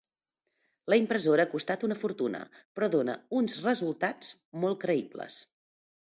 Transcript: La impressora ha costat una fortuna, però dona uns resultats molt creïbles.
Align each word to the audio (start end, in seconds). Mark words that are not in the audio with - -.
La 0.91 0.97
impressora 0.99 1.43
ha 1.47 1.49
costat 1.51 1.83
una 1.87 1.97
fortuna, 2.03 2.41
però 2.79 2.89
dona 2.95 3.15
uns 3.41 3.59
resultats 3.65 4.31
molt 4.65 4.81
creïbles. 4.85 5.37